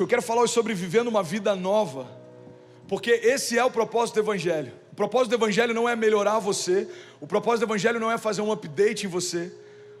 Eu 0.00 0.06
quero 0.06 0.22
falar 0.22 0.42
hoje 0.42 0.52
sobre 0.52 0.74
vivendo 0.74 1.08
uma 1.08 1.22
vida 1.22 1.54
nova, 1.56 2.08
porque 2.86 3.10
esse 3.10 3.58
é 3.58 3.64
o 3.64 3.70
propósito 3.70 4.16
do 4.16 4.20
Evangelho. 4.20 4.72
O 4.92 4.94
propósito 4.94 5.30
do 5.30 5.36
Evangelho 5.36 5.72
não 5.72 5.88
é 5.88 5.96
melhorar 5.96 6.38
você, 6.38 6.88
o 7.20 7.26
propósito 7.26 7.66
do 7.66 7.70
Evangelho 7.70 8.00
não 8.00 8.10
é 8.10 8.18
fazer 8.18 8.42
um 8.42 8.52
update 8.52 9.06
em 9.06 9.08
você, 9.08 9.52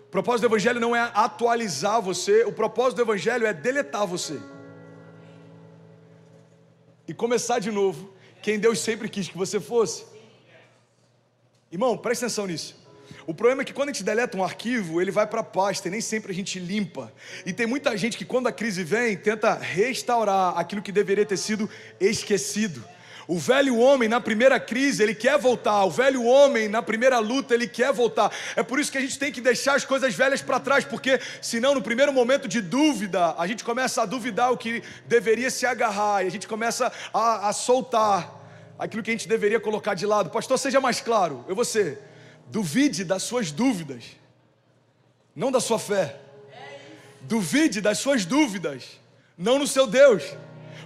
o 0.06 0.10
propósito 0.10 0.42
do 0.42 0.54
Evangelho 0.54 0.80
não 0.80 0.94
é 0.94 1.10
atualizar 1.14 2.02
você, 2.02 2.44
o 2.44 2.52
propósito 2.52 2.96
do 2.96 3.02
Evangelho 3.02 3.46
é 3.46 3.52
deletar 3.52 4.06
você 4.06 4.40
e 7.06 7.14
começar 7.14 7.58
de 7.58 7.70
novo 7.70 8.12
quem 8.42 8.58
Deus 8.58 8.78
sempre 8.80 9.08
quis 9.08 9.28
que 9.28 9.36
você 9.36 9.58
fosse. 9.58 10.04
Irmão, 11.72 11.96
preste 11.96 12.24
atenção 12.24 12.46
nisso. 12.46 12.87
O 13.26 13.34
problema 13.34 13.62
é 13.62 13.64
que 13.64 13.72
quando 13.72 13.90
a 13.90 13.92
gente 13.92 14.04
deleta 14.04 14.36
um 14.36 14.44
arquivo, 14.44 15.00
ele 15.00 15.10
vai 15.10 15.26
para 15.26 15.40
a 15.40 15.44
pasta 15.44 15.88
e 15.88 15.90
nem 15.90 16.00
sempre 16.00 16.32
a 16.32 16.34
gente 16.34 16.58
limpa. 16.58 17.12
E 17.44 17.52
tem 17.52 17.66
muita 17.66 17.96
gente 17.96 18.16
que, 18.16 18.24
quando 18.24 18.46
a 18.46 18.52
crise 18.52 18.82
vem, 18.82 19.16
tenta 19.16 19.54
restaurar 19.54 20.56
aquilo 20.58 20.82
que 20.82 20.92
deveria 20.92 21.26
ter 21.26 21.36
sido 21.36 21.68
esquecido. 22.00 22.82
O 23.26 23.38
velho 23.38 23.76
homem 23.76 24.08
na 24.08 24.22
primeira 24.22 24.58
crise, 24.58 25.02
ele 25.02 25.14
quer 25.14 25.38
voltar. 25.38 25.84
O 25.84 25.90
velho 25.90 26.24
homem 26.24 26.66
na 26.66 26.80
primeira 26.80 27.18
luta, 27.18 27.52
ele 27.52 27.68
quer 27.68 27.92
voltar. 27.92 28.32
É 28.56 28.62
por 28.62 28.80
isso 28.80 28.90
que 28.90 28.96
a 28.96 29.00
gente 29.02 29.18
tem 29.18 29.30
que 29.30 29.42
deixar 29.42 29.74
as 29.74 29.84
coisas 29.84 30.14
velhas 30.14 30.40
para 30.40 30.58
trás, 30.58 30.82
porque 30.82 31.20
senão 31.42 31.74
no 31.74 31.82
primeiro 31.82 32.10
momento 32.10 32.48
de 32.48 32.62
dúvida, 32.62 33.34
a 33.36 33.46
gente 33.46 33.62
começa 33.62 34.00
a 34.00 34.06
duvidar 34.06 34.50
o 34.50 34.56
que 34.56 34.82
deveria 35.04 35.50
se 35.50 35.66
agarrar, 35.66 36.24
e 36.24 36.26
a 36.26 36.30
gente 36.30 36.48
começa 36.48 36.90
a, 37.12 37.50
a 37.50 37.52
soltar 37.52 38.34
aquilo 38.78 39.02
que 39.02 39.10
a 39.10 39.12
gente 39.12 39.28
deveria 39.28 39.60
colocar 39.60 39.92
de 39.92 40.06
lado. 40.06 40.30
Pastor, 40.30 40.58
seja 40.58 40.80
mais 40.80 41.02
claro. 41.02 41.44
Eu 41.46 41.54
você, 41.54 41.98
duvide 42.50 43.04
das 43.04 43.22
suas 43.22 43.50
dúvidas, 43.50 44.04
não 45.34 45.52
da 45.52 45.60
sua 45.60 45.78
fé. 45.78 46.16
Duvide 47.22 47.80
das 47.80 47.98
suas 47.98 48.24
dúvidas, 48.24 48.84
não 49.36 49.58
no 49.58 49.66
seu 49.66 49.86
Deus. 49.86 50.22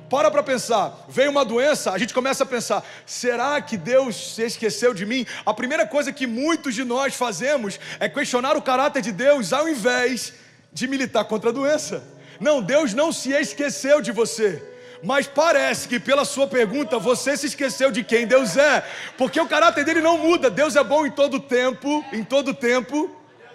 Para 0.08 0.30
para 0.30 0.42
pensar, 0.42 1.06
vem 1.08 1.28
uma 1.28 1.44
doença, 1.44 1.90
a 1.90 1.98
gente 1.98 2.12
começa 2.12 2.44
a 2.44 2.46
pensar: 2.46 2.84
será 3.06 3.60
que 3.60 3.76
Deus 3.76 4.34
se 4.34 4.42
esqueceu 4.42 4.92
de 4.92 5.06
mim? 5.06 5.26
A 5.44 5.54
primeira 5.54 5.86
coisa 5.86 6.12
que 6.12 6.26
muitos 6.26 6.74
de 6.74 6.84
nós 6.84 7.14
fazemos 7.14 7.78
é 7.98 8.08
questionar 8.08 8.56
o 8.56 8.62
caráter 8.62 9.00
de 9.02 9.12
Deus 9.12 9.52
ao 9.52 9.68
invés 9.68 10.34
de 10.72 10.86
militar 10.86 11.24
contra 11.24 11.50
a 11.50 11.52
doença. 11.52 12.02
Não, 12.40 12.60
Deus 12.60 12.92
não 12.92 13.12
se 13.12 13.30
esqueceu 13.30 14.00
de 14.00 14.12
você. 14.12 14.71
Mas 15.02 15.26
parece 15.26 15.88
que 15.88 15.98
pela 15.98 16.24
sua 16.24 16.46
pergunta 16.46 16.98
você 16.98 17.36
se 17.36 17.46
esqueceu 17.46 17.90
de 17.90 18.04
quem 18.04 18.26
Deus 18.26 18.56
é, 18.56 18.86
porque 19.18 19.40
o 19.40 19.48
caráter 19.48 19.84
dele 19.84 20.00
não 20.00 20.16
muda. 20.16 20.48
Deus 20.48 20.76
é 20.76 20.84
bom 20.84 21.04
em 21.04 21.10
todo 21.10 21.40
tempo, 21.40 22.04
em 22.12 22.22
todo 22.22 22.54
tempo, 22.54 23.10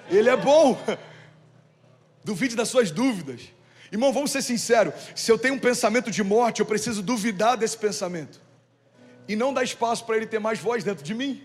ele 0.09 0.29
é 0.29 0.35
bom. 0.35 0.77
Duvide 2.23 2.55
das 2.55 2.67
suas 2.67 2.91
dúvidas. 2.91 3.41
Irmão, 3.89 4.11
vamos 4.11 4.31
ser 4.31 4.41
sinceros: 4.41 4.93
se 5.15 5.31
eu 5.31 5.37
tenho 5.37 5.53
um 5.53 5.59
pensamento 5.59 6.11
de 6.11 6.21
morte, 6.21 6.59
eu 6.59 6.65
preciso 6.65 7.01
duvidar 7.01 7.55
desse 7.55 7.77
pensamento 7.77 8.41
e 9.27 9.35
não 9.35 9.53
dar 9.53 9.63
espaço 9.63 10.05
para 10.05 10.17
ele 10.17 10.27
ter 10.27 10.39
mais 10.39 10.59
voz 10.59 10.83
dentro 10.83 11.03
de 11.03 11.13
mim. 11.13 11.43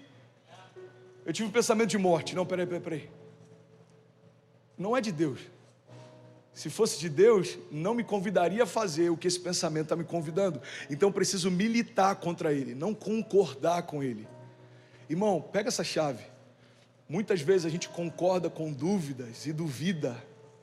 Eu 1.25 1.33
tive 1.33 1.49
um 1.49 1.53
pensamento 1.53 1.91
de 1.91 1.99
morte. 1.99 2.35
Não, 2.35 2.45
peraí, 2.45 2.67
peraí, 2.67 2.81
peraí. 2.81 3.11
Não 4.77 4.97
é 4.97 5.01
de 5.01 5.13
Deus. 5.13 5.41
Se 6.55 6.69
fosse 6.69 6.99
de 6.99 7.09
Deus, 7.09 7.59
não 7.71 7.95
me 7.95 8.05
convidaria 8.05 8.65
a 8.65 8.67
fazer 8.67 9.11
o 9.11 9.17
que 9.17 9.27
esse 9.27 9.41
pensamento 9.41 9.85
está 9.85 9.97
me 9.97 10.05
convidando. 10.05 10.61
Então 10.91 11.09
eu 11.09 11.13
preciso 11.13 11.51
militar 11.51 12.17
contra 12.17 12.53
ele, 12.53 12.75
não 12.75 12.95
concordar 12.95 13.83
com 13.85 14.03
ele. 14.03 14.29
Irmão, 15.09 15.41
pega 15.41 15.69
essa 15.69 15.83
chave. 15.83 16.25
Muitas 17.09 17.41
vezes 17.41 17.67
a 17.67 17.69
gente 17.71 17.89
concorda 17.89 18.51
com 18.51 18.73
dúvidas 18.73 19.47
e 19.47 19.53
duvida 19.53 20.17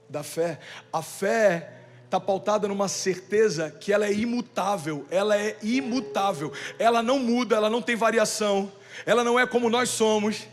da 0.08 0.24
fé. 0.24 0.60
A 0.92 1.02
fé 1.02 1.74
está 2.06 2.20
pautada 2.20 2.68
numa 2.68 2.88
certeza 2.88 3.70
que 3.70 3.94
ela 3.94 4.06
é 4.06 4.14
imutável, 4.14 5.06
ela 5.12 5.38
é 5.38 5.56
imutável, 5.62 6.52
ela 6.80 7.04
não 7.04 7.20
muda, 7.20 7.56
ela 7.56 7.70
não 7.70 7.84
tem 7.84 7.96
variação, 7.96 8.72
ela 9.06 9.24
não 9.24 9.40
é 9.40 9.46
como 9.46 9.70
nós 9.70 9.90
somos. 9.90 10.48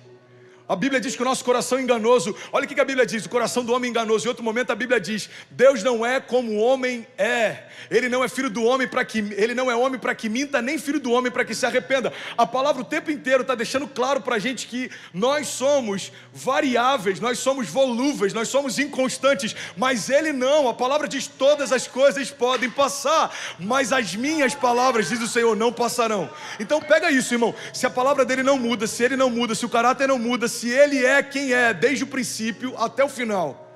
A 0.69 0.75
Bíblia 0.75 1.01
diz 1.01 1.15
que 1.15 1.23
o 1.23 1.25
nosso 1.25 1.45
coração 1.45 1.79
é 1.79 1.83
enganoso. 1.83 2.35
Olha 2.53 2.65
o 2.65 2.69
que 2.69 2.81
a 2.81 2.85
Bíblia 2.85 3.07
diz: 3.07 3.25
o 3.25 3.29
coração 3.29 3.65
do 3.65 3.73
homem 3.73 3.89
é 3.89 3.91
enganoso. 3.91 4.27
Em 4.27 4.29
outro 4.29 4.43
momento 4.43 4.73
a 4.73 4.75
Bíblia 4.75 4.99
diz: 4.99 5.31
Deus 5.49 5.83
não 5.83 6.05
é 6.05 6.19
como 6.19 6.53
o 6.53 6.57
homem 6.57 7.07
é. 7.17 7.65
Ele 7.89 8.09
não 8.09 8.25
é 8.25 8.29
filho 8.29 8.51
do 8.51 8.65
homem 8.65 8.89
para 8.89 9.05
que 9.05 9.19
ele 9.19 9.55
não 9.55 9.71
é 9.71 9.77
homem 9.77 9.99
para 9.99 10.15
que 10.15 10.29
minta, 10.29 10.61
nem 10.61 10.77
filho 10.77 10.99
do 10.99 11.13
homem 11.13 11.31
para 11.31 11.45
que 11.45 11.55
se 11.55 11.65
arrependa. 11.65 12.13
A 12.37 12.45
palavra 12.45 12.83
o 12.83 12.85
tempo 12.85 13.13
inteiro 13.13 13.43
está 13.43 13.55
deixando 13.55 13.87
claro 13.87 14.21
para 14.21 14.37
a 14.37 14.39
gente 14.41 14.67
que 14.67 14.91
nós 15.15 15.47
somos 15.47 16.11
variáveis, 16.33 17.21
nós 17.21 17.39
somos 17.39 17.69
volúveis, 17.69 18.33
nós 18.33 18.49
somos 18.49 18.79
inconstantes. 18.81 19.55
Mas 19.77 20.11
Ele 20.11 20.33
não. 20.33 20.69
A 20.69 20.75
palavra 20.75 21.07
diz: 21.07 21.29
todas 21.29 21.71
as 21.71 21.87
coisas 21.87 22.29
podem 22.33 22.69
passar, 22.69 23.33
mas 23.61 23.93
as 23.93 24.17
minhas 24.17 24.53
palavras, 24.53 25.09
diz 25.09 25.21
o 25.23 25.29
Senhor, 25.29 25.55
não 25.55 25.73
passarão. 25.73 26.29
Então 26.59 26.81
pega 26.81 27.09
isso, 27.13 27.33
irmão. 27.33 27.55
Se 27.73 27.87
a 27.87 27.91
palavra 27.91 28.25
dele 28.25 28.43
não 28.43 28.59
muda, 28.59 28.89
se 28.89 29.05
ele 29.05 29.15
não 29.15 29.31
muda, 29.31 29.55
se 29.55 29.65
o 29.65 29.69
caráter 29.69 30.09
não 30.09 30.19
muda, 30.19 30.49
se 30.57 30.69
Ele 30.71 31.05
é 31.05 31.23
quem 31.23 31.53
é, 31.53 31.73
desde 31.73 32.05
o 32.05 32.07
princípio 32.07 32.77
até 32.77 33.05
o 33.05 33.09
final. 33.09 33.67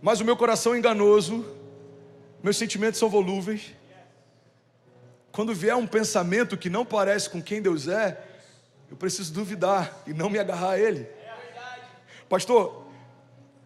Mas 0.00 0.20
o 0.20 0.24
meu 0.24 0.36
coração 0.36 0.74
é 0.74 0.78
enganoso, 0.78 1.44
meus 2.42 2.56
sentimentos 2.56 2.98
são 2.98 3.08
volúveis. 3.08 3.74
Quando 5.32 5.54
vier 5.54 5.76
um 5.76 5.86
pensamento 5.86 6.56
que 6.56 6.70
não 6.70 6.84
parece 6.84 7.28
com 7.28 7.42
quem 7.42 7.60
Deus 7.60 7.88
é, 7.88 8.22
eu 8.90 8.96
preciso 8.96 9.32
duvidar 9.32 10.02
e 10.06 10.14
não 10.14 10.30
me 10.30 10.38
agarrar 10.38 10.70
a 10.70 10.78
Ele. 10.78 11.06
Pastor, 12.28 12.86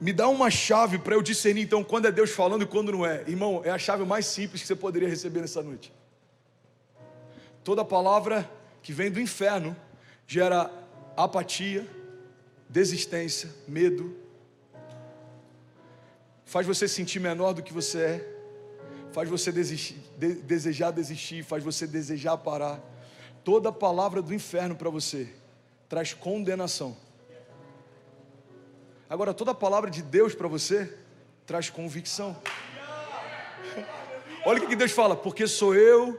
me 0.01 0.13
dá 0.13 0.29
uma 0.29 0.51
chave 0.51 0.99
para 0.99 1.15
eu 1.15 1.23
discernir 1.23 1.63
então 1.63 1.85
quando 1.85 2.07
é 2.07 2.13
Deus 2.13 2.31
falando 2.31 2.63
e 2.63 2.67
quando 2.67 2.91
não 2.91 3.05
é. 3.05 3.23
Irmão, 3.29 3.61
é 3.65 3.71
a 3.71 3.79
chave 3.79 4.05
mais 4.05 4.27
simples 4.27 4.63
que 4.63 4.67
você 4.67 4.75
poderia 4.75 5.09
receber 5.09 5.41
nessa 5.41 5.63
noite. 5.63 5.93
Toda 7.63 7.85
palavra 7.85 8.51
que 8.83 8.93
vem 8.93 9.11
do 9.11 9.21
inferno 9.21 9.77
gera 10.27 10.71
apatia, 11.17 11.87
desistência, 12.71 13.51
medo, 13.67 14.17
faz 16.45 16.65
você 16.67 16.87
sentir 16.87 17.19
menor 17.19 17.53
do 17.53 17.63
que 17.63 17.73
você 17.73 17.99
é, 18.01 18.37
faz 19.13 19.29
você 19.29 19.51
desistir, 19.51 19.97
de, 20.17 20.35
desejar 20.35 20.93
desistir, 20.93 21.43
faz 21.43 21.65
você 21.65 21.85
desejar 21.87 22.37
parar. 22.39 22.81
Toda 23.43 23.73
palavra 23.73 24.23
do 24.23 24.33
inferno 24.33 24.77
para 24.77 24.89
você 24.89 25.29
traz 25.89 26.15
condenação. 26.15 26.97
Agora, 29.09 29.35
toda 29.35 29.53
palavra 29.53 29.91
de 29.91 30.03
Deus 30.03 30.33
para 30.33 30.47
você 30.47 30.97
traz 31.45 31.69
convicção. 31.69 32.41
Olha 34.47 34.63
o 34.63 34.69
que 34.69 34.77
Deus 34.77 34.93
fala, 34.93 35.17
porque 35.17 35.49
sou 35.49 35.75
eu 35.75 36.19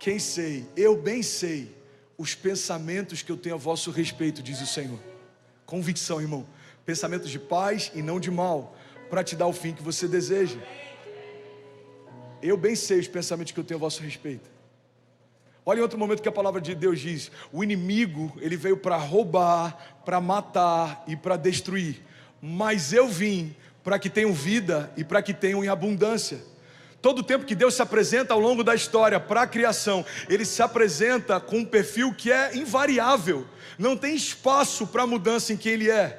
quem 0.00 0.18
sei, 0.18 0.66
eu 0.76 0.96
bem 0.96 1.22
sei 1.22 1.72
os 2.18 2.34
pensamentos 2.34 3.22
que 3.22 3.30
eu 3.30 3.36
tenho 3.36 3.54
a 3.54 3.58
vosso 3.58 3.92
respeito, 3.92 4.42
diz 4.42 4.60
o 4.60 4.66
Senhor. 4.66 5.11
Convicção, 5.72 6.20
irmão. 6.20 6.46
Pensamentos 6.84 7.30
de 7.30 7.38
paz 7.38 7.90
e 7.94 8.02
não 8.02 8.20
de 8.20 8.30
mal, 8.30 8.76
para 9.08 9.24
te 9.24 9.34
dar 9.34 9.46
o 9.46 9.54
fim 9.54 9.72
que 9.72 9.82
você 9.82 10.06
deseja. 10.06 10.58
Eu 12.42 12.58
bem 12.58 12.76
sei 12.76 12.98
os 12.98 13.08
pensamentos 13.08 13.54
que 13.54 13.58
eu 13.58 13.64
tenho 13.64 13.78
a 13.78 13.80
vosso 13.80 14.02
respeito. 14.02 14.50
Olha 15.64 15.78
em 15.78 15.80
outro 15.80 15.98
momento 15.98 16.20
que 16.20 16.28
a 16.28 16.32
palavra 16.32 16.60
de 16.60 16.74
Deus 16.74 17.00
diz: 17.00 17.30
o 17.50 17.64
inimigo, 17.64 18.36
ele 18.38 18.54
veio 18.54 18.76
para 18.76 18.98
roubar, 18.98 20.02
para 20.04 20.20
matar 20.20 21.04
e 21.08 21.16
para 21.16 21.38
destruir. 21.38 22.02
Mas 22.38 22.92
eu 22.92 23.08
vim 23.08 23.56
para 23.82 23.98
que 23.98 24.10
tenham 24.10 24.34
vida 24.34 24.92
e 24.94 25.02
para 25.02 25.22
que 25.22 25.32
tenham 25.32 25.64
em 25.64 25.68
abundância. 25.68 26.38
Todo 27.02 27.18
o 27.18 27.22
tempo 27.22 27.44
que 27.44 27.54
Deus 27.54 27.74
se 27.74 27.82
apresenta 27.82 28.32
ao 28.32 28.40
longo 28.40 28.64
da 28.64 28.74
história 28.74 29.18
para 29.18 29.42
a 29.42 29.46
criação, 29.46 30.06
ele 30.28 30.44
se 30.44 30.62
apresenta 30.62 31.38
com 31.40 31.58
um 31.58 31.64
perfil 31.64 32.14
que 32.14 32.32
é 32.32 32.56
invariável 32.56 33.46
não 33.78 33.96
tem 33.96 34.14
espaço 34.14 34.86
para 34.86 35.06
mudança 35.06 35.52
em 35.52 35.56
quem 35.56 35.72
Ele 35.72 35.90
é. 35.90 36.18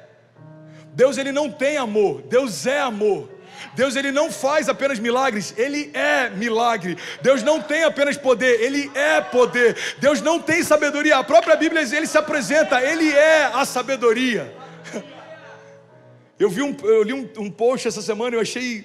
Deus 0.92 1.18
ele 1.18 1.32
não 1.32 1.50
tem 1.50 1.76
amor, 1.76 2.22
Deus 2.22 2.66
é 2.66 2.80
amor. 2.80 3.28
Deus 3.74 3.96
ele 3.96 4.12
não 4.12 4.30
faz 4.30 4.68
apenas 4.68 4.98
milagres, 4.98 5.52
ele 5.56 5.90
é 5.92 6.28
milagre. 6.30 6.96
Deus 7.20 7.42
não 7.42 7.60
tem 7.60 7.82
apenas 7.82 8.16
poder, 8.16 8.60
ele 8.60 8.90
é 8.94 9.20
poder. 9.20 9.76
Deus 9.98 10.20
não 10.20 10.38
tem 10.38 10.62
sabedoria. 10.62 11.16
A 11.16 11.24
própria 11.24 11.56
Bíblia 11.56 11.82
ele 11.82 12.06
se 12.06 12.16
apresenta, 12.16 12.80
ele 12.80 13.10
é 13.10 13.46
a 13.46 13.64
sabedoria. 13.64 14.54
Eu 16.36 16.50
vi 16.50 16.62
um, 16.62 16.76
eu 16.82 17.04
li 17.04 17.12
um, 17.12 17.30
um 17.38 17.48
post 17.48 17.86
essa 17.86 18.02
semana, 18.02 18.34
eu 18.34 18.40
achei 18.40 18.84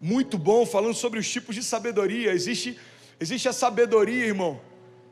muito 0.00 0.38
bom 0.38 0.64
falando 0.64 0.94
sobre 0.94 1.18
os 1.18 1.28
tipos 1.28 1.54
de 1.54 1.62
sabedoria. 1.62 2.32
Existe 2.32 2.78
existe 3.20 3.48
a 3.48 3.52
sabedoria, 3.52 4.24
irmão, 4.24 4.58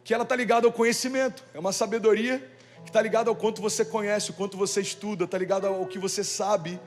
que 0.02 0.14
ela 0.14 0.22
está 0.22 0.34
ligada 0.34 0.66
ao 0.66 0.72
conhecimento. 0.72 1.44
É 1.52 1.58
uma 1.58 1.72
sabedoria 1.72 2.38
que 2.82 2.88
está 2.88 3.02
ligado 3.02 3.28
ao 3.28 3.36
quanto 3.36 3.60
você 3.60 3.84
conhece, 3.84 4.30
o 4.30 4.34
quanto 4.34 4.56
você 4.56 4.80
estuda, 4.80 5.24
está 5.24 5.36
ligado 5.36 5.66
ao 5.66 5.84
que 5.84 5.98
você 5.98 6.24
sabe, 6.24 6.80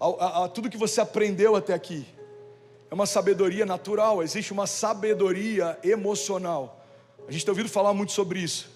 a, 0.00 0.06
a, 0.06 0.44
a 0.44 0.48
tudo 0.48 0.70
que 0.70 0.78
você 0.78 1.02
aprendeu 1.02 1.54
até 1.54 1.74
aqui. 1.74 2.06
É 2.90 2.94
uma 2.94 3.04
sabedoria 3.06 3.66
natural, 3.66 4.22
existe 4.22 4.52
uma 4.52 4.66
sabedoria 4.66 5.78
emocional. 5.82 6.82
A 7.28 7.32
gente 7.32 7.44
tem 7.44 7.52
ouvido 7.52 7.68
falar 7.68 7.92
muito 7.92 8.12
sobre 8.12 8.38
isso, 8.38 8.70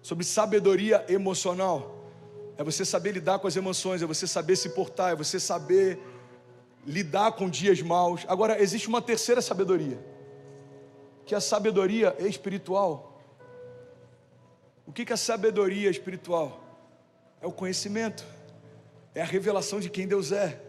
sobre 0.00 0.24
sabedoria 0.24 1.04
emocional. 1.08 2.08
É 2.56 2.64
você 2.64 2.84
saber 2.84 3.12
lidar 3.12 3.38
com 3.38 3.48
as 3.48 3.56
emoções, 3.56 4.00
é 4.00 4.06
você 4.06 4.26
saber 4.26 4.56
se 4.56 4.70
portar, 4.70 5.12
é 5.12 5.16
você 5.16 5.38
saber 5.38 5.98
lidar 6.86 7.32
com 7.32 7.48
dias 7.48 7.80
maus. 7.80 8.24
Agora, 8.28 8.60
existe 8.60 8.88
uma 8.88 9.02
terceira 9.02 9.40
sabedoria. 9.40 9.98
que 11.26 11.34
a 11.34 11.40
sabedoria 11.40 12.14
é 12.18 12.26
espiritual. 12.26 13.18
O 14.86 14.92
que, 14.92 15.06
que 15.06 15.12
a 15.12 15.16
sabedoria 15.16 15.88
é 15.88 15.90
espiritual? 15.90 16.62
É 17.40 17.46
o 17.46 17.52
conhecimento, 17.52 18.24
é 19.14 19.22
a 19.22 19.24
revelação 19.24 19.80
de 19.80 19.88
quem 19.88 20.06
Deus 20.06 20.32
é. 20.32 20.60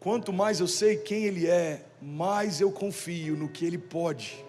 Quanto 0.00 0.32
mais 0.32 0.60
eu 0.60 0.66
sei 0.66 0.96
quem 0.96 1.24
Ele 1.24 1.46
é, 1.46 1.84
mais 2.00 2.60
eu 2.60 2.72
confio 2.72 3.36
no 3.36 3.48
que 3.48 3.66
Ele 3.66 3.78
pode. 3.78 4.44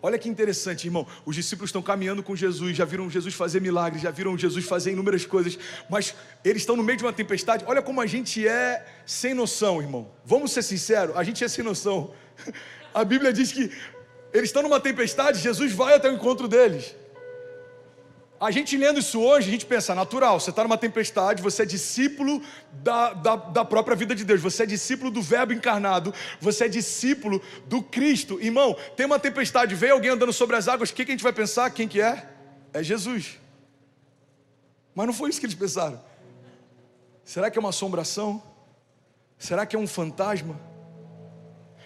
Olha 0.00 0.18
que 0.18 0.28
interessante, 0.28 0.86
irmão. 0.86 1.06
Os 1.24 1.34
discípulos 1.34 1.68
estão 1.68 1.82
caminhando 1.82 2.22
com 2.22 2.36
Jesus, 2.36 2.76
já 2.76 2.84
viram 2.84 3.10
Jesus 3.10 3.34
fazer 3.34 3.60
milagres, 3.60 4.02
já 4.02 4.10
viram 4.10 4.36
Jesus 4.38 4.64
fazer 4.64 4.92
inúmeras 4.92 5.26
coisas, 5.26 5.58
mas 5.90 6.14
eles 6.44 6.62
estão 6.62 6.76
no 6.76 6.82
meio 6.82 6.98
de 6.98 7.04
uma 7.04 7.12
tempestade. 7.12 7.64
Olha 7.66 7.82
como 7.82 8.00
a 8.00 8.06
gente 8.06 8.46
é 8.46 8.86
sem 9.04 9.34
noção, 9.34 9.80
irmão. 9.80 10.10
Vamos 10.24 10.52
ser 10.52 10.62
sinceros, 10.62 11.16
a 11.16 11.22
gente 11.22 11.42
é 11.42 11.48
sem 11.48 11.64
noção. 11.64 12.12
A 12.94 13.04
Bíblia 13.04 13.32
diz 13.32 13.52
que 13.52 13.70
eles 14.32 14.48
estão 14.48 14.62
numa 14.62 14.80
tempestade, 14.80 15.40
Jesus 15.40 15.72
vai 15.72 15.94
até 15.94 16.08
o 16.08 16.14
encontro 16.14 16.48
deles. 16.48 16.94
A 18.40 18.52
gente 18.52 18.76
lendo 18.76 19.00
isso 19.00 19.20
hoje, 19.20 19.48
a 19.48 19.50
gente 19.50 19.66
pensa, 19.66 19.96
natural, 19.96 20.38
você 20.38 20.50
está 20.50 20.62
numa 20.62 20.78
tempestade, 20.78 21.42
você 21.42 21.62
é 21.62 21.66
discípulo 21.66 22.40
da, 22.72 23.12
da, 23.12 23.34
da, 23.34 23.64
própria 23.64 23.96
vida 23.96 24.14
de 24.14 24.24
Deus, 24.24 24.40
você 24.40 24.62
é 24.62 24.66
discípulo 24.66 25.10
do 25.10 25.20
Verbo 25.20 25.52
encarnado, 25.52 26.14
você 26.40 26.66
é 26.66 26.68
discípulo 26.68 27.42
do 27.66 27.82
Cristo. 27.82 28.40
Irmão, 28.40 28.76
tem 28.96 29.06
uma 29.06 29.18
tempestade, 29.18 29.74
veio 29.74 29.94
alguém 29.94 30.10
andando 30.10 30.32
sobre 30.32 30.54
as 30.54 30.68
águas, 30.68 30.90
o 30.90 30.94
que, 30.94 31.04
que 31.04 31.10
a 31.10 31.14
gente 31.14 31.22
vai 31.22 31.32
pensar? 31.32 31.68
Quem 31.70 31.88
que 31.88 32.00
é? 32.00 32.28
É 32.72 32.80
Jesus. 32.80 33.38
Mas 34.94 35.06
não 35.06 35.12
foi 35.12 35.30
isso 35.30 35.40
que 35.40 35.46
eles 35.46 35.56
pensaram. 35.56 36.00
Será 37.24 37.50
que 37.50 37.58
é 37.58 37.60
uma 37.60 37.70
assombração? 37.70 38.40
Será 39.36 39.66
que 39.66 39.74
é 39.74 39.78
um 39.78 39.86
fantasma? 39.86 40.60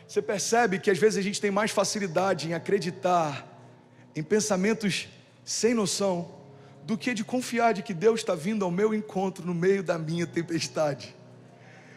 Você 0.07 0.21
percebe 0.21 0.79
que 0.79 0.91
às 0.91 0.99
vezes 0.99 1.19
a 1.19 1.23
gente 1.23 1.41
tem 1.41 1.51
mais 1.51 1.71
facilidade 1.71 2.47
em 2.47 2.53
acreditar 2.53 3.49
em 4.15 4.23
pensamentos 4.23 5.09
sem 5.43 5.73
noção 5.73 6.42
do 6.85 6.99
que 6.99 7.15
de 7.15 7.25
confiar 7.25 7.73
de 7.73 7.83
que 7.83 7.95
Deus 7.95 8.21
está 8.21 8.35
vindo 8.35 8.65
ao 8.65 8.71
meu 8.71 8.93
encontro 8.93 9.47
no 9.47 9.55
meio 9.55 9.83
da 9.83 9.99
minha 9.99 10.27
tempestade. 10.27 11.15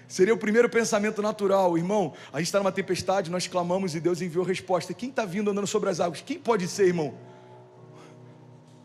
Seria 0.07 0.33
o 0.33 0.37
primeiro 0.37 0.69
pensamento 0.69 1.21
natural, 1.21 1.77
irmão. 1.77 2.13
A 2.31 2.37
gente 2.37 2.47
está 2.47 2.59
numa 2.59 2.71
tempestade, 2.71 3.31
nós 3.31 3.47
clamamos 3.47 3.95
e 3.95 3.99
Deus 3.99 4.21
enviou 4.21 4.45
resposta. 4.45 4.93
Quem 4.93 5.09
está 5.09 5.25
vindo 5.25 5.49
andando 5.49 5.67
sobre 5.67 5.89
as 5.89 5.99
águas? 5.99 6.21
Quem 6.21 6.37
pode 6.37 6.67
ser, 6.67 6.87
irmão? 6.87 7.15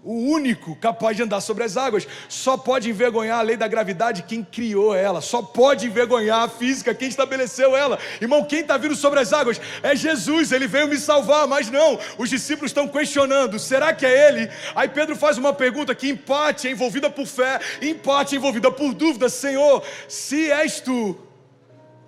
O 0.02 0.14
único 0.14 0.75
capaz 0.76 1.17
de 1.17 1.23
andar 1.23 1.41
sobre 1.41 1.64
as 1.64 1.76
águas. 1.76 2.06
Só 2.29 2.56
pode 2.56 2.88
envergonhar 2.88 3.38
a 3.38 3.43
lei 3.43 3.56
da 3.56 3.69
gravidade 3.69 4.23
quem 4.23 4.43
criou 4.43 4.94
ela, 4.94 5.20
só 5.20 5.43
pode 5.43 5.87
envergonhar 5.87 6.43
a 6.43 6.49
física 6.49 6.94
quem 6.94 7.08
estabeleceu 7.08 7.76
ela. 7.76 7.99
Irmão, 8.20 8.44
quem 8.44 8.61
está 8.61 8.76
vindo 8.76 8.94
sobre 8.94 9.20
as 9.20 9.32
águas 9.32 9.61
é 9.82 9.94
Jesus, 9.94 10.52
ele 10.52 10.67
veio 10.67 10.88
me 10.88 10.99
salvar, 10.99 11.47
mas 11.47 11.70
não, 11.70 11.99
os 12.19 12.31
discípulos 12.31 12.70
estão 12.70 12.88
questionando: 12.88 13.58
será 13.58 13.93
que 13.93 14.06
é 14.06 14.29
ele? 14.29 14.50
Aí 14.75 14.88
Pedro 14.88 15.17
faz 15.17 15.37
uma 15.37 15.52
pergunta 15.52 15.94
que 15.94 16.08
empate 16.08 16.69
é 16.69 16.70
envolvida 16.70 17.11
por 17.11 17.26
fé, 17.26 17.61
empate 17.82 18.35
é 18.35 18.38
envolvida 18.38 18.70
por 18.70 18.94
dúvida: 18.94 19.29
Senhor, 19.29 19.82
se 20.08 20.50
és 20.50 20.81
tu, 20.81 21.19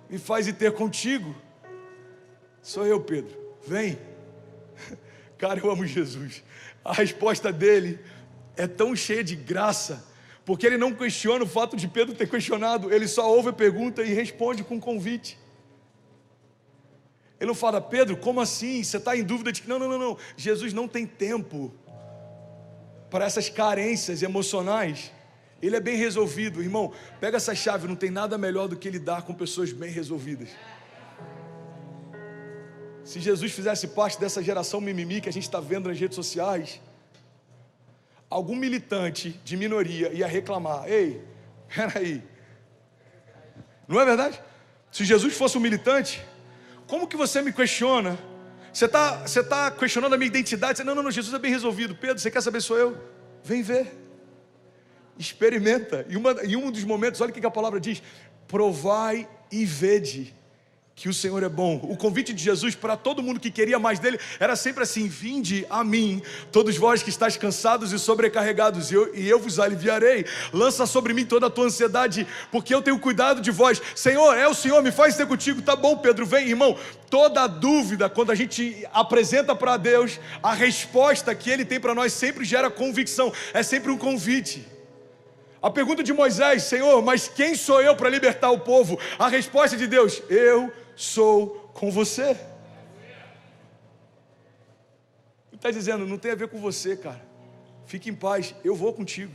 me 0.09 0.17
faz 0.17 0.47
ir 0.47 0.53
ter 0.53 0.71
contigo. 0.73 1.35
Sou 2.61 2.85
eu, 2.85 2.99
Pedro, 2.99 3.37
vem. 3.67 3.99
Cara, 5.43 5.59
eu 5.59 5.69
amo 5.69 5.85
Jesus 5.85 6.41
a 6.83 6.93
resposta 6.93 7.51
dele 7.51 7.99
é 8.55 8.67
tão 8.67 8.95
cheia 8.95 9.23
de 9.23 9.35
graça, 9.35 10.05
porque 10.45 10.67
ele 10.67 10.77
não 10.77 10.93
questiona 10.93 11.43
o 11.43 11.47
fato 11.47 11.77
de 11.77 11.87
Pedro 11.87 12.13
ter 12.13 12.29
questionado, 12.29 12.93
ele 12.93 13.07
só 13.07 13.31
ouve 13.33 13.49
a 13.49 13.53
pergunta 13.53 14.03
e 14.03 14.13
responde 14.13 14.63
com 14.63 14.75
um 14.75 14.79
convite. 14.79 15.39
Ele 17.39 17.47
não 17.47 17.55
fala, 17.55 17.81
Pedro, 17.81 18.17
como 18.17 18.39
assim? 18.41 18.83
Você 18.83 18.97
está 18.97 19.17
em 19.17 19.23
dúvida 19.23 19.51
de 19.51 19.61
que. 19.61 19.67
Não, 19.67 19.77
não, 19.77 19.89
não, 19.89 19.99
não. 19.99 20.17
Jesus 20.37 20.71
não 20.71 20.87
tem 20.87 21.05
tempo 21.05 21.73
para 23.09 23.25
essas 23.25 23.49
carências 23.49 24.21
emocionais. 24.21 25.11
Ele 25.61 25.75
é 25.75 25.79
bem 25.79 25.97
resolvido, 25.97 26.61
irmão. 26.61 26.93
Pega 27.19 27.37
essa 27.37 27.53
chave, 27.53 27.87
não 27.87 27.95
tem 27.95 28.09
nada 28.09 28.37
melhor 28.37 28.67
do 28.67 28.77
que 28.77 28.89
lidar 28.89 29.23
com 29.23 29.33
pessoas 29.33 29.73
bem 29.73 29.91
resolvidas. 29.91 30.49
Se 33.03 33.19
Jesus 33.19 33.51
fizesse 33.51 33.87
parte 33.87 34.19
dessa 34.19 34.41
geração 34.41 34.79
mimimi 34.79 35.19
que 35.19 35.27
a 35.27 35.33
gente 35.33 35.43
está 35.43 35.59
vendo 35.59 35.89
nas 35.89 35.99
redes 35.99 36.15
sociais, 36.15 36.79
algum 38.29 38.55
militante 38.55 39.39
de 39.43 39.57
minoria 39.57 40.11
ia 40.13 40.25
reclamar: 40.25 40.89
ei, 40.89 41.21
peraí, 41.67 42.23
não 43.87 43.99
é 43.99 44.05
verdade? 44.05 44.41
Se 44.91 45.03
Jesus 45.03 45.35
fosse 45.35 45.57
um 45.57 45.61
militante, 45.61 46.23
como 46.87 47.07
que 47.07 47.17
você 47.17 47.41
me 47.41 47.51
questiona? 47.51 48.17
Você 48.71 48.85
está 48.85 49.17
você 49.17 49.43
tá 49.43 49.69
questionando 49.69 50.13
a 50.13 50.17
minha 50.17 50.27
identidade? 50.27 50.77
Você, 50.77 50.83
não, 50.83 50.95
não, 50.95 51.03
não, 51.03 51.11
Jesus 51.11 51.33
é 51.33 51.39
bem 51.39 51.51
resolvido. 51.51 51.95
Pedro, 51.95 52.19
você 52.19 52.31
quer 52.31 52.41
saber, 52.41 52.61
sou 52.61 52.77
eu? 52.77 52.97
Vem 53.43 53.61
ver. 53.61 53.99
Experimenta. 55.17 56.05
E, 56.09 56.15
em 56.47 56.55
um 56.55 56.71
dos 56.71 56.83
momentos, 56.83 57.19
olha 57.21 57.31
o 57.31 57.33
que 57.33 57.45
a 57.45 57.51
palavra 57.51 57.79
diz: 57.79 58.01
provai 58.47 59.27
e 59.51 59.65
vede 59.65 60.33
que 60.95 61.09
o 61.09 61.13
Senhor 61.13 61.41
é 61.41 61.49
bom. 61.49 61.79
O 61.83 61.97
convite 61.97 62.33
de 62.33 62.43
Jesus 62.43 62.75
para 62.75 62.95
todo 62.95 63.23
mundo 63.23 63.39
que 63.39 63.49
queria 63.49 63.79
mais 63.79 63.97
dele 63.99 64.19
era 64.39 64.55
sempre 64.55 64.83
assim: 64.83 65.07
Vinde 65.07 65.65
a 65.69 65.83
mim, 65.83 66.21
todos 66.51 66.77
vós 66.77 67.01
que 67.01 67.09
estáis 67.09 67.35
cansados 67.35 67.91
e 67.91 67.99
sobrecarregados, 67.99 68.91
e 68.91 68.95
eu, 68.95 69.15
e 69.15 69.27
eu 69.27 69.39
vos 69.39 69.59
aliviarei. 69.59 70.25
Lança 70.53 70.85
sobre 70.85 71.13
mim 71.13 71.25
toda 71.25 71.47
a 71.47 71.49
tua 71.49 71.65
ansiedade, 71.65 72.27
porque 72.51 72.73
eu 72.73 72.81
tenho 72.81 72.99
cuidado 72.99 73.41
de 73.41 73.49
vós. 73.49 73.81
Senhor, 73.95 74.35
é 74.37 74.47
o 74.47 74.53
Senhor, 74.53 74.81
me 74.83 74.91
faz 74.91 75.15
ser 75.15 75.25
contigo. 75.25 75.61
Tá 75.61 75.75
bom, 75.75 75.97
Pedro, 75.97 76.25
vem, 76.25 76.47
irmão. 76.47 76.77
Toda 77.09 77.47
dúvida, 77.47 78.09
quando 78.09 78.31
a 78.31 78.35
gente 78.35 78.87
apresenta 78.93 79.55
para 79.55 79.77
Deus, 79.77 80.19
a 80.41 80.53
resposta 80.53 81.33
que 81.33 81.49
ele 81.49 81.65
tem 81.65 81.79
para 81.79 81.95
nós 81.95 82.13
sempre 82.13 82.45
gera 82.45 82.69
convicção, 82.69 83.31
é 83.53 83.63
sempre 83.63 83.91
um 83.91 83.97
convite. 83.97 84.65
A 85.61 85.69
pergunta 85.69 86.03
de 86.03 86.11
Moisés, 86.11 86.63
Senhor, 86.63 87.01
mas 87.01 87.27
quem 87.27 87.55
sou 87.55 87.81
eu 87.81 87.95
para 87.95 88.09
libertar 88.09 88.51
o 88.51 88.59
povo? 88.59 88.99
A 89.17 89.29
resposta 89.29 89.77
de 89.77 89.87
Deus, 89.87 90.21
eu 90.29 90.71
sou 90.95 91.71
com 91.73 91.91
você. 91.91 92.31
Ele 92.31 92.37
está 95.53 95.71
dizendo, 95.71 96.05
não 96.05 96.17
tem 96.17 96.31
a 96.31 96.35
ver 96.35 96.47
com 96.47 96.59
você, 96.59 96.95
cara. 96.95 97.21
Fique 97.85 98.09
em 98.09 98.15
paz, 98.15 98.55
eu 98.63 98.75
vou 98.75 98.93
contigo. 98.93 99.33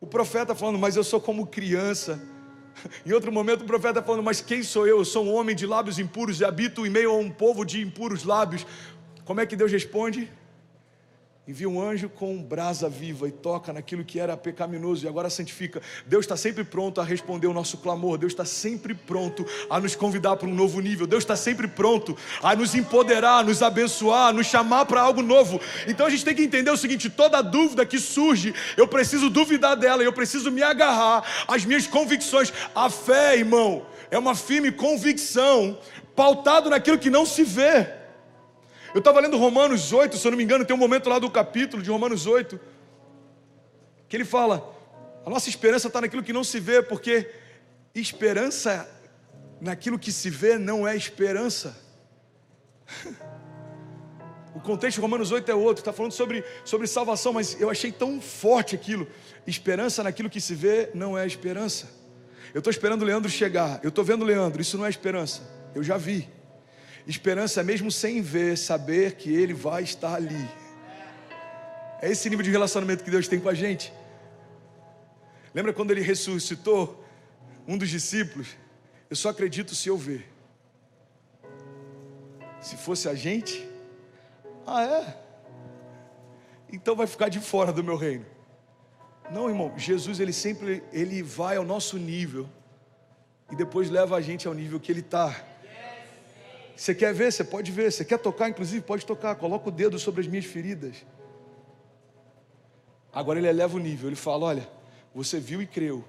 O 0.00 0.06
profeta 0.06 0.54
falando, 0.54 0.78
mas 0.78 0.96
eu 0.96 1.04
sou 1.04 1.20
como 1.20 1.46
criança. 1.46 2.20
Em 3.06 3.12
outro 3.12 3.30
momento, 3.30 3.62
o 3.62 3.66
profeta 3.66 4.02
falando, 4.02 4.22
mas 4.22 4.40
quem 4.40 4.62
sou 4.62 4.86
eu? 4.86 4.98
Eu 4.98 5.04
sou 5.04 5.24
um 5.24 5.32
homem 5.34 5.54
de 5.54 5.66
lábios 5.66 5.98
impuros 5.98 6.40
e 6.40 6.44
habito 6.44 6.84
em 6.84 6.90
meio 6.90 7.10
a 7.10 7.16
um 7.16 7.30
povo 7.30 7.64
de 7.64 7.80
impuros 7.80 8.24
lábios. 8.24 8.66
Como 9.24 9.40
é 9.40 9.46
que 9.46 9.54
Deus 9.54 9.70
responde? 9.70 10.28
Envia 11.46 11.68
um 11.68 11.82
anjo 11.82 12.08
com 12.08 12.40
brasa 12.40 12.88
viva 12.88 13.26
e 13.26 13.32
toca 13.32 13.72
naquilo 13.72 14.04
que 14.04 14.20
era 14.20 14.36
pecaminoso 14.36 15.04
e 15.04 15.08
agora 15.08 15.28
santifica. 15.28 15.82
Deus 16.06 16.24
está 16.24 16.36
sempre 16.36 16.62
pronto 16.62 17.00
a 17.00 17.04
responder 17.04 17.48
o 17.48 17.52
nosso 17.52 17.78
clamor. 17.78 18.16
Deus 18.16 18.32
está 18.32 18.44
sempre 18.44 18.94
pronto 18.94 19.44
a 19.68 19.80
nos 19.80 19.96
convidar 19.96 20.36
para 20.36 20.46
um 20.46 20.54
novo 20.54 20.78
nível. 20.80 21.04
Deus 21.04 21.24
está 21.24 21.34
sempre 21.34 21.66
pronto 21.66 22.16
a 22.40 22.54
nos 22.54 22.76
empoderar, 22.76 23.44
nos 23.44 23.60
abençoar, 23.60 24.32
nos 24.32 24.46
chamar 24.46 24.86
para 24.86 25.00
algo 25.00 25.20
novo. 25.20 25.60
Então 25.88 26.06
a 26.06 26.10
gente 26.10 26.24
tem 26.24 26.34
que 26.34 26.44
entender 26.44 26.70
o 26.70 26.76
seguinte: 26.76 27.10
toda 27.10 27.42
dúvida 27.42 27.84
que 27.84 27.98
surge, 27.98 28.54
eu 28.76 28.86
preciso 28.86 29.28
duvidar 29.28 29.76
dela, 29.76 30.04
eu 30.04 30.12
preciso 30.12 30.48
me 30.48 30.62
agarrar 30.62 31.24
às 31.48 31.64
minhas 31.64 31.88
convicções. 31.88 32.52
A 32.72 32.88
fé, 32.88 33.36
irmão, 33.36 33.84
é 34.12 34.18
uma 34.18 34.36
firme 34.36 34.70
convicção 34.70 35.76
pautado 36.14 36.70
naquilo 36.70 36.98
que 36.98 37.10
não 37.10 37.26
se 37.26 37.42
vê. 37.42 38.01
Eu 38.94 38.98
estava 38.98 39.20
lendo 39.20 39.38
Romanos 39.38 39.92
8, 39.92 40.16
se 40.16 40.26
eu 40.26 40.30
não 40.30 40.38
me 40.38 40.44
engano, 40.44 40.64
tem 40.64 40.76
um 40.76 40.78
momento 40.78 41.08
lá 41.08 41.18
do 41.18 41.30
capítulo 41.30 41.82
de 41.82 41.90
Romanos 41.90 42.26
8, 42.26 42.60
que 44.08 44.16
ele 44.16 44.24
fala: 44.24 44.62
a 45.24 45.30
nossa 45.30 45.48
esperança 45.48 45.88
está 45.88 46.00
naquilo 46.00 46.22
que 46.22 46.32
não 46.32 46.44
se 46.44 46.60
vê, 46.60 46.82
porque 46.82 47.30
esperança 47.94 48.88
naquilo 49.60 49.98
que 49.98 50.12
se 50.12 50.28
vê 50.28 50.58
não 50.58 50.86
é 50.86 50.96
esperança. 50.96 51.76
O 54.54 54.60
contexto 54.60 54.96
de 54.96 55.00
Romanos 55.00 55.32
8 55.32 55.50
é 55.50 55.54
outro, 55.54 55.80
está 55.80 55.94
falando 55.94 56.12
sobre, 56.12 56.44
sobre 56.62 56.86
salvação, 56.86 57.32
mas 57.32 57.58
eu 57.58 57.70
achei 57.70 57.90
tão 57.90 58.20
forte 58.20 58.74
aquilo. 58.74 59.08
Esperança 59.46 60.02
naquilo 60.02 60.28
que 60.28 60.42
se 60.42 60.54
vê 60.54 60.90
não 60.92 61.16
é 61.16 61.26
esperança. 61.26 61.88
Eu 62.52 62.58
estou 62.58 62.70
esperando 62.70 63.00
o 63.00 63.04
Leandro 63.06 63.30
chegar, 63.30 63.80
eu 63.82 63.88
estou 63.88 64.04
vendo 64.04 64.22
o 64.22 64.24
Leandro, 64.26 64.60
isso 64.60 64.76
não 64.76 64.84
é 64.84 64.90
esperança, 64.90 65.40
eu 65.74 65.82
já 65.82 65.96
vi. 65.96 66.28
Esperança 67.06 67.62
mesmo 67.62 67.90
sem 67.90 68.22
ver, 68.22 68.56
saber 68.56 69.16
que 69.16 69.32
Ele 69.32 69.52
vai 69.52 69.82
estar 69.82 70.14
ali. 70.14 70.48
É 72.00 72.10
esse 72.10 72.28
nível 72.30 72.44
de 72.44 72.50
relacionamento 72.50 73.04
que 73.04 73.10
Deus 73.10 73.28
tem 73.28 73.40
com 73.40 73.48
a 73.48 73.54
gente. 73.54 73.92
Lembra 75.54 75.72
quando 75.72 75.90
Ele 75.90 76.00
ressuscitou 76.00 77.04
um 77.66 77.76
dos 77.76 77.88
discípulos? 77.88 78.56
Eu 79.10 79.16
só 79.16 79.28
acredito 79.28 79.74
se 79.74 79.88
eu 79.88 79.96
ver. 79.96 80.28
Se 82.60 82.76
fosse 82.76 83.08
a 83.08 83.14
gente, 83.14 83.68
ah 84.66 84.84
é? 84.84 85.22
Então 86.72 86.96
vai 86.96 87.06
ficar 87.06 87.28
de 87.28 87.40
fora 87.40 87.72
do 87.72 87.84
meu 87.84 87.96
reino. 87.96 88.24
Não, 89.30 89.48
irmão, 89.48 89.72
Jesus 89.76 90.20
ele 90.20 90.32
sempre 90.32 90.82
ele 90.92 91.22
vai 91.22 91.56
ao 91.56 91.64
nosso 91.64 91.98
nível 91.98 92.48
e 93.50 93.56
depois 93.56 93.90
leva 93.90 94.16
a 94.16 94.20
gente 94.20 94.48
ao 94.48 94.54
nível 94.54 94.80
que 94.80 94.90
ele 94.90 95.00
está. 95.00 95.44
Você 96.76 96.94
quer 96.94 97.12
ver? 97.12 97.32
Você 97.32 97.44
pode 97.44 97.70
ver. 97.70 97.92
Você 97.92 98.04
quer 98.04 98.18
tocar, 98.18 98.48
inclusive, 98.48 98.80
pode 98.80 99.04
tocar. 99.04 99.34
Coloca 99.36 99.68
o 99.68 99.72
dedo 99.72 99.98
sobre 99.98 100.20
as 100.20 100.26
minhas 100.26 100.44
feridas. 100.44 101.04
Agora 103.12 103.38
ele 103.38 103.48
eleva 103.48 103.76
o 103.76 103.80
nível. 103.80 104.08
Ele 104.08 104.16
fala: 104.16 104.46
Olha, 104.46 104.68
você 105.14 105.38
viu 105.38 105.60
e 105.60 105.66
creu, 105.66 106.04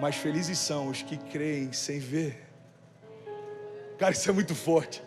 mas 0.00 0.16
felizes 0.16 0.58
são 0.58 0.88
os 0.88 1.02
que 1.02 1.16
creem 1.16 1.72
sem 1.72 1.98
ver. 1.98 2.46
Cara, 3.98 4.12
isso 4.12 4.28
é 4.30 4.32
muito 4.32 4.54
forte. 4.54 5.02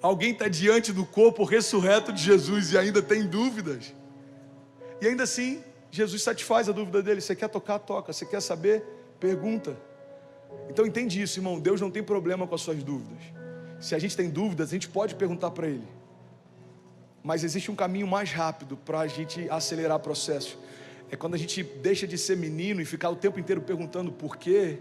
Alguém 0.00 0.30
está 0.30 0.46
diante 0.46 0.92
do 0.92 1.04
corpo 1.04 1.42
ressurreto 1.42 2.12
de 2.12 2.22
Jesus 2.22 2.72
e 2.72 2.78
ainda 2.78 3.02
tem 3.02 3.26
dúvidas. 3.26 3.92
E 5.00 5.08
ainda 5.08 5.24
assim, 5.24 5.62
Jesus 5.90 6.22
satisfaz 6.22 6.68
a 6.68 6.72
dúvida 6.72 7.02
dele. 7.02 7.20
Você 7.20 7.34
quer 7.34 7.48
tocar, 7.48 7.80
toca. 7.80 8.12
Você 8.12 8.24
quer 8.24 8.40
saber, 8.40 8.84
pergunta. 9.18 9.76
Então 10.70 10.86
entende 10.86 11.20
isso, 11.20 11.40
irmão. 11.40 11.58
Deus 11.58 11.80
não 11.80 11.90
tem 11.90 12.02
problema 12.02 12.46
com 12.46 12.54
as 12.54 12.60
suas 12.60 12.82
dúvidas. 12.84 13.18
Se 13.80 13.94
a 13.94 13.98
gente 13.98 14.16
tem 14.16 14.28
dúvidas, 14.28 14.68
a 14.68 14.72
gente 14.72 14.88
pode 14.88 15.14
perguntar 15.14 15.50
para 15.50 15.66
Ele. 15.66 15.86
Mas 17.22 17.44
existe 17.44 17.70
um 17.70 17.76
caminho 17.76 18.06
mais 18.06 18.32
rápido 18.32 18.76
para 18.76 19.00
a 19.00 19.06
gente 19.06 19.48
acelerar 19.50 19.96
o 19.96 20.00
processo. 20.00 20.58
É 21.10 21.16
quando 21.16 21.34
a 21.34 21.38
gente 21.38 21.62
deixa 21.62 22.06
de 22.06 22.18
ser 22.18 22.36
menino 22.36 22.80
e 22.80 22.84
ficar 22.84 23.10
o 23.10 23.16
tempo 23.16 23.38
inteiro 23.38 23.60
perguntando 23.60 24.10
por 24.12 24.36
quê. 24.36 24.78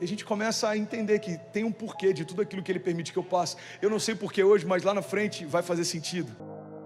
E 0.00 0.04
a 0.04 0.08
gente 0.08 0.24
começa 0.24 0.68
a 0.68 0.76
entender 0.76 1.18
que 1.18 1.38
tem 1.52 1.64
um 1.64 1.72
porquê 1.72 2.12
de 2.12 2.24
tudo 2.24 2.42
aquilo 2.42 2.62
que 2.62 2.70
Ele 2.70 2.78
permite 2.78 3.12
que 3.12 3.18
eu 3.18 3.24
passe. 3.24 3.56
Eu 3.80 3.88
não 3.88 3.98
sei 3.98 4.14
porquê 4.14 4.44
hoje, 4.44 4.66
mas 4.66 4.82
lá 4.82 4.92
na 4.92 5.02
frente 5.02 5.44
vai 5.44 5.62
fazer 5.62 5.84
sentido. 5.84 6.30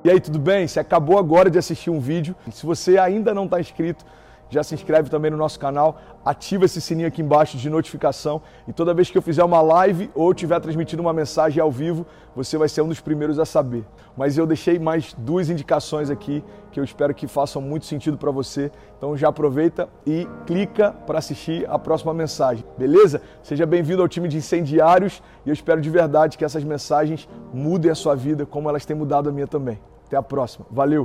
E 0.05 0.11
aí, 0.11 0.21
tudo 0.21 0.39
bem? 0.39 0.67
Você 0.67 0.81
acabou 0.81 1.19
agora 1.19 1.51
de 1.51 1.59
assistir 1.59 1.91
um 1.91 2.01
vídeo. 2.01 2.35
Se 2.53 2.65
você 2.65 2.97
ainda 2.97 3.35
não 3.35 3.45
está 3.45 3.61
inscrito, 3.61 4.05
já 4.51 4.63
se 4.63 4.75
inscreve 4.75 5.09
também 5.09 5.31
no 5.31 5.37
nosso 5.37 5.59
canal, 5.59 5.99
ativa 6.25 6.65
esse 6.65 6.81
sininho 6.81 7.09
aqui 7.09 7.23
embaixo 7.23 7.57
de 7.57 7.71
notificação 7.71 8.43
e 8.69 8.73
toda 8.73 8.93
vez 8.93 9.09
que 9.09 9.17
eu 9.17 9.23
fizer 9.23 9.45
uma 9.45 9.63
live 9.63 10.11
ou 10.15 10.31
estiver 10.33 10.61
transmitindo 10.61 11.01
uma 11.01 11.13
mensagem 11.13 11.63
ao 11.63 11.71
vivo, 11.71 12.05
você 12.35 12.59
vai 12.59 12.69
ser 12.69 12.83
um 12.83 12.89
dos 12.89 13.01
primeiros 13.01 13.39
a 13.39 13.45
saber. 13.45 13.85
Mas 14.17 14.37
eu 14.37 14.47
deixei 14.47 14.79
mais 14.79 15.15
duas 15.17 15.49
indicações 15.49 16.11
aqui 16.11 16.45
que 16.73 16.79
eu 16.79 16.85
espero 16.85 17.15
que 17.15 17.27
façam 17.27 17.63
muito 17.63 17.87
sentido 17.87 18.19
para 18.19 18.31
você. 18.31 18.71
Então 18.99 19.17
já 19.17 19.29
aproveita 19.29 19.89
e 20.05 20.29
clica 20.47 20.93
para 21.07 21.19
assistir 21.19 21.69
a 21.71 21.79
próxima 21.79 22.13
mensagem, 22.13 22.65
beleza? 22.77 23.23
Seja 23.43 23.65
bem-vindo 23.65 24.03
ao 24.03 24.09
time 24.09 24.29
de 24.29 24.37
incendiários 24.37 25.23
e 25.47 25.49
eu 25.49 25.53
espero 25.53 25.81
de 25.81 25.89
verdade 25.89 26.37
que 26.37 26.45
essas 26.45 26.65
mensagens 26.65 27.29
mudem 27.55 27.91
a 27.91 27.95
sua 27.95 28.15
vida 28.15 28.45
como 28.45 28.69
elas 28.69 28.85
têm 28.85 28.97
mudado 28.97 29.29
a 29.29 29.33
minha 29.33 29.47
também. 29.47 29.79
Até 30.07 30.17
a 30.17 30.23
próxima. 30.23 30.67
Valeu! 30.71 30.99